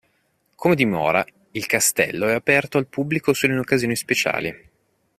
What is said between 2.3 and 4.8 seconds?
aperto al pubblico solo in occasioni speciali.